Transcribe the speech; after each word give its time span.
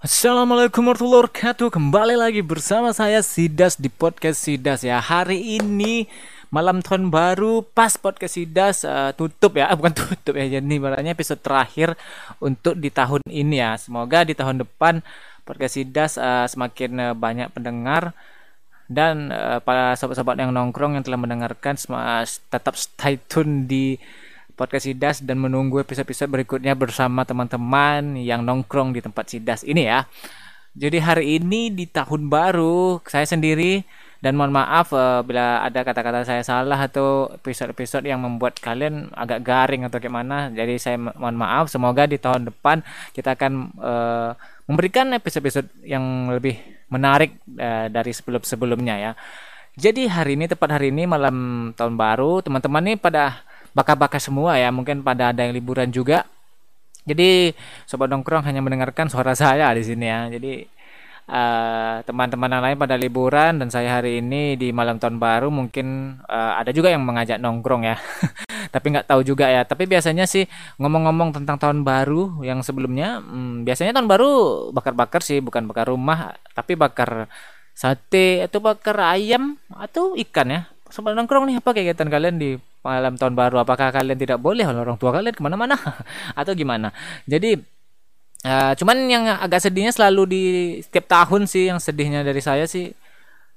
Assalamualaikum 0.00 0.80
warahmatullahi 0.88 1.28
wabarakatuh. 1.28 1.68
Kembali 1.76 2.16
lagi 2.16 2.40
bersama 2.40 2.88
saya 2.88 3.20
Sidas 3.20 3.76
di 3.76 3.92
podcast 3.92 4.40
Sidas 4.48 4.80
ya. 4.80 4.96
Hari 4.96 5.60
ini 5.60 6.08
malam 6.48 6.80
tahun 6.80 7.12
baru 7.12 7.60
pas 7.60 8.00
podcast 8.00 8.40
Sidas 8.40 8.88
uh, 8.88 9.12
tutup 9.12 9.60
ya. 9.60 9.68
Bukan 9.76 9.92
tutup 9.92 10.40
ya 10.40 10.56
Jadi 10.56 10.80
barangnya 10.80 11.12
episode 11.12 11.44
terakhir 11.44 12.00
untuk 12.40 12.80
di 12.80 12.88
tahun 12.88 13.20
ini 13.28 13.60
ya. 13.60 13.76
Semoga 13.76 14.24
di 14.24 14.32
tahun 14.32 14.64
depan 14.64 15.04
podcast 15.44 15.76
Sidas 15.76 16.16
uh, 16.16 16.48
semakin 16.48 16.90
uh, 16.96 17.12
banyak 17.12 17.52
pendengar 17.52 18.16
dan 18.88 19.28
uh, 19.28 19.60
para 19.60 20.00
sobat-sobat 20.00 20.40
yang 20.40 20.56
nongkrong 20.56 20.96
yang 20.96 21.04
telah 21.04 21.20
mendengarkan 21.20 21.76
tetap 22.48 22.72
stay 22.72 23.20
tune 23.28 23.68
di 23.68 24.00
podcast 24.60 24.84
Sidas 24.84 25.16
dan 25.24 25.40
menunggu 25.40 25.80
episode-episode 25.80 26.28
berikutnya 26.28 26.76
bersama 26.76 27.24
teman-teman 27.24 28.12
yang 28.20 28.44
nongkrong 28.44 28.92
di 28.92 29.00
tempat 29.00 29.32
Sidas 29.32 29.64
ini 29.64 29.88
ya. 29.88 30.04
Jadi 30.76 31.00
hari 31.00 31.40
ini 31.40 31.72
di 31.72 31.88
tahun 31.88 32.28
baru 32.28 33.00
saya 33.08 33.24
sendiri 33.24 33.80
dan 34.20 34.36
mohon 34.36 34.52
maaf 34.52 34.92
uh, 34.92 35.24
bila 35.24 35.64
ada 35.64 35.80
kata-kata 35.80 36.28
saya 36.28 36.44
salah 36.44 36.76
atau 36.76 37.32
episode-episode 37.40 38.04
yang 38.04 38.20
membuat 38.20 38.60
kalian 38.60 39.08
agak 39.16 39.40
garing 39.40 39.88
atau 39.88 39.96
gimana. 39.96 40.52
Jadi 40.52 40.76
saya 40.76 41.00
mohon 41.00 41.40
maaf. 41.40 41.72
Semoga 41.72 42.04
di 42.04 42.20
tahun 42.20 42.52
depan 42.52 42.84
kita 43.16 43.32
akan 43.32 43.52
uh, 43.80 44.30
memberikan 44.68 45.08
episode-episode 45.16 45.72
yang 45.88 46.28
lebih 46.36 46.60
menarik 46.92 47.40
uh, 47.56 47.88
dari 47.88 48.12
sebelum-sebelumnya 48.12 48.94
ya. 49.00 49.12
Jadi 49.80 50.04
hari 50.04 50.36
ini 50.36 50.44
tepat 50.52 50.76
hari 50.76 50.92
ini 50.92 51.08
malam 51.08 51.70
tahun 51.72 51.96
baru 51.96 52.44
teman-teman 52.44 52.92
nih 52.92 52.98
pada 53.00 53.40
bakal-bakal 53.76 54.20
semua 54.22 54.56
ya. 54.56 54.68
Mungkin 54.74 55.02
pada 55.02 55.34
ada 55.34 55.46
yang 55.46 55.54
liburan 55.54 55.90
juga. 55.90 56.26
Jadi 57.08 57.56
sobat 57.88 58.12
nongkrong 58.12 58.44
hanya 58.44 58.60
mendengarkan 58.60 59.08
suara 59.08 59.32
saya 59.42 59.72
di 59.72 59.82
sini 59.82 60.06
ya. 60.06 60.28
Jadi 60.30 60.80
uh, 61.30 62.02
teman-teman 62.04 62.50
yang 62.50 62.62
lain 62.62 62.76
pada 62.76 62.94
liburan 62.98 63.62
dan 63.62 63.68
saya 63.70 64.02
hari 64.02 64.20
ini 64.20 64.58
di 64.58 64.74
malam 64.74 64.98
tahun 64.98 65.16
baru 65.16 65.48
mungkin 65.48 66.18
uh, 66.26 66.58
ada 66.60 66.74
juga 66.74 66.90
yang 66.90 67.02
mengajak 67.06 67.38
nongkrong 67.38 67.86
ya. 67.86 67.96
Tapi 68.74 68.86
nggak 68.94 69.08
tahu 69.08 69.20
juga 69.24 69.50
ya. 69.50 69.62
Tapi 69.64 69.86
biasanya 69.86 70.26
sih 70.26 70.44
ngomong-ngomong 70.78 71.34
tentang 71.34 71.56
tahun 71.56 71.82
baru 71.82 72.44
yang 72.44 72.60
sebelumnya 72.60 73.22
hmm, 73.22 73.66
biasanya 73.66 73.96
tahun 73.96 74.08
baru 74.10 74.30
bakar-bakar 74.74 75.22
sih. 75.24 75.38
Bukan 75.40 75.66
bakar 75.70 75.88
rumah 75.88 76.36
tapi 76.52 76.76
bakar 76.76 77.30
sate 77.72 78.44
atau 78.44 78.60
bakar 78.60 78.98
ayam 79.16 79.56
atau 79.72 80.14
ikan 80.18 80.48
ya. 80.52 80.60
Sobat 80.90 81.14
nongkrong 81.14 81.46
nih 81.48 81.56
apa 81.62 81.70
kegiatan 81.70 82.10
kalian 82.10 82.36
di 82.36 82.50
malam 82.80 83.16
tahun 83.16 83.36
baru 83.36 83.60
apakah 83.60 83.92
kalian 83.92 84.16
tidak 84.16 84.40
boleh 84.40 84.64
oleh 84.64 84.80
orang 84.80 84.96
tua 84.96 85.12
kalian 85.12 85.36
ke 85.36 85.42
mana-mana? 85.44 85.76
Atau 86.40 86.56
gimana? 86.56 86.92
Jadi 87.28 87.60
uh, 88.48 88.72
cuman 88.76 88.96
yang 89.08 89.24
agak 89.28 89.60
sedihnya 89.60 89.92
selalu 89.92 90.22
di 90.28 90.42
setiap 90.80 91.06
tahun 91.08 91.44
sih 91.44 91.68
yang 91.68 91.78
sedihnya 91.78 92.24
dari 92.24 92.40
saya 92.40 92.64
sih 92.64 92.92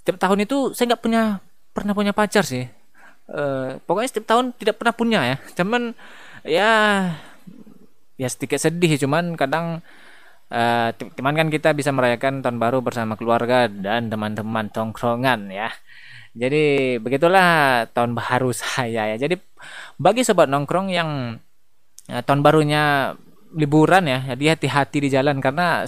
setiap 0.00 0.16
tahun 0.16 0.48
itu 0.48 0.72
saya 0.72 0.96
nggak 0.96 1.02
punya 1.04 1.22
pernah 1.76 1.92
punya 1.92 2.12
pacar 2.16 2.44
sih. 2.44 2.64
Uh, 3.30 3.78
pokoknya 3.86 4.08
setiap 4.10 4.26
tahun 4.26 4.56
tidak 4.56 4.80
pernah 4.80 4.94
punya 4.96 5.20
ya. 5.22 5.36
Cuman 5.54 5.92
ya 6.42 6.70
ya 8.20 8.28
sedikit 8.28 8.60
sedih 8.60 9.00
cuman 9.00 9.36
kadang 9.36 9.80
uh, 10.52 10.88
teman 10.92 11.34
kan 11.36 11.48
kita 11.48 11.72
bisa 11.72 11.88
merayakan 11.94 12.44
tahun 12.44 12.60
baru 12.60 12.84
bersama 12.84 13.16
keluarga 13.16 13.68
dan 13.70 14.12
teman-teman 14.12 14.68
tongkrongan 14.68 15.48
ya 15.48 15.72
jadi 16.34 16.96
begitulah 17.02 17.84
tahun 17.90 18.14
baru 18.14 18.50
saya 18.62 19.14
ya. 19.14 19.16
Jadi 19.18 19.38
bagi 19.98 20.22
sobat 20.22 20.46
nongkrong 20.46 20.88
yang 20.92 21.40
ya, 22.06 22.22
tahun 22.22 22.40
barunya 22.46 23.14
liburan 23.50 24.06
ya, 24.06 24.18
jadi 24.30 24.54
hati-hati 24.54 25.02
di 25.02 25.08
jalan 25.10 25.42
karena 25.42 25.82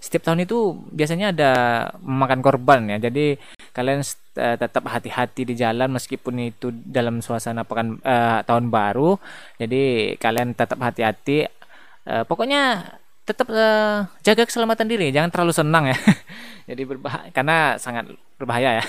setiap 0.00 0.24
tahun 0.24 0.48
itu 0.48 0.72
biasanya 0.96 1.36
ada 1.36 1.52
memakan 2.00 2.40
korban 2.40 2.80
ya. 2.88 2.98
Jadi 3.10 3.36
kalian 3.76 4.00
uh, 4.40 4.56
tetap 4.56 4.84
hati-hati 4.88 5.44
di 5.44 5.54
jalan 5.54 5.92
meskipun 5.92 6.40
itu 6.48 6.72
dalam 6.72 7.20
suasana 7.20 7.68
pekan 7.68 8.00
uh, 8.00 8.40
tahun 8.48 8.72
baru. 8.72 9.20
Jadi 9.60 10.16
kalian 10.16 10.56
tetap 10.56 10.80
hati-hati. 10.80 11.44
Uh, 12.02 12.24
pokoknya 12.24 12.96
tetap 13.22 13.46
uh, 13.54 14.08
jaga 14.26 14.42
keselamatan 14.42 14.88
diri, 14.90 15.14
jangan 15.14 15.30
terlalu 15.30 15.52
senang 15.54 15.84
ya. 15.92 15.96
jadi 16.68 16.82
berbahaya 16.86 17.28
karena 17.34 17.76
sangat 17.78 18.12
berbahaya 18.38 18.82
ya. 18.82 18.84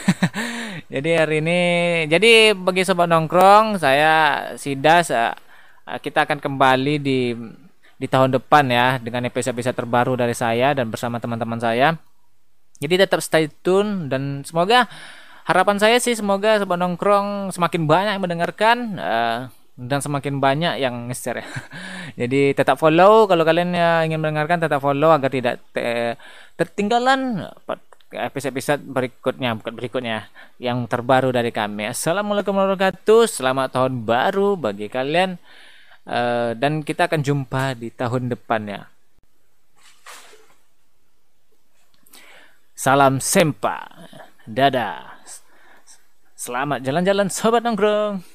jadi 1.00 1.25
hari 1.25 1.41
ini 1.41 1.61
jadi 2.09 2.53
bagi 2.53 2.85
sobat 2.85 3.09
nongkrong 3.09 3.81
saya 3.81 4.45
Sidas 4.57 5.09
uh, 5.13 5.34
kita 6.00 6.25
akan 6.25 6.39
kembali 6.39 6.95
di 7.01 7.34
di 7.97 8.07
tahun 8.11 8.35
depan 8.35 8.67
ya 8.67 9.00
dengan 9.00 9.23
episode-episode 9.31 9.79
terbaru 9.79 10.19
dari 10.19 10.35
saya 10.35 10.75
dan 10.75 10.91
bersama 10.91 11.23
teman-teman 11.23 11.56
saya. 11.61 11.95
Jadi 12.84 13.00
tetap 13.00 13.23
stay 13.23 13.47
tune 13.63 14.11
dan 14.11 14.44
semoga 14.44 14.91
harapan 15.47 15.79
saya 15.79 15.97
sih 16.03 16.11
semoga 16.17 16.59
sobat 16.59 16.79
nongkrong 16.84 17.55
semakin 17.55 17.88
banyak 17.88 18.11
yang 18.19 18.23
mendengarkan 18.23 18.78
uh, 19.00 19.40
dan 19.79 20.00
semakin 20.03 20.44
banyak 20.44 20.84
yang 20.84 21.07
nge-share 21.07 21.44
ya. 21.44 21.47
Jadi 22.13 22.53
tetap 22.53 22.78
follow 22.78 23.25
kalau 23.25 23.41
kalian 23.41 23.74
ya 23.74 24.06
ingin 24.06 24.22
mendengarkan 24.22 24.62
tetap 24.62 24.79
follow 24.85 25.09
agar 25.09 25.34
tidak 25.34 25.57
te 25.74 26.13
tertinggalan 26.53 27.50
episode-episode 28.13 28.85
berikutnya 28.85 29.57
bukan 29.57 29.74
berikutnya 29.74 30.29
yang 30.62 30.85
terbaru 30.85 31.34
dari 31.34 31.50
kami. 31.50 31.90
Assalamualaikum 31.90 32.53
warahmatullahi 32.53 32.94
wabarakatuh. 32.94 33.22
Selamat 33.25 33.68
tahun 33.73 34.06
baru 34.06 34.53
bagi 34.53 34.85
kalian 34.85 35.41
uh, 36.06 36.53
dan 36.53 36.85
kita 36.85 37.09
akan 37.09 37.25
jumpa 37.25 37.73
di 37.73 37.90
tahun 37.90 38.29
depannya. 38.29 38.85
Salam 42.78 43.18
sempa. 43.23 43.90
Dadah. 44.44 45.18
Selamat 46.35 46.84
jalan-jalan 46.84 47.31
sobat 47.31 47.63
nongkrong. 47.63 48.33